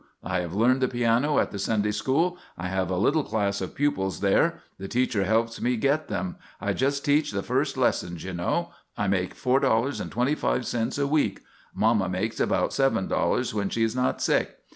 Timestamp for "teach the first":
7.05-7.77